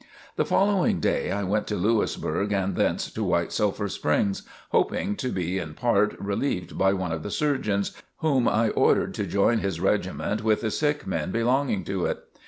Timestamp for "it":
12.07-12.23